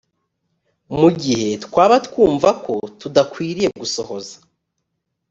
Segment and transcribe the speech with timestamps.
[0.99, 4.35] mu gihe twaba twumva ko tudakwiriye gusohoza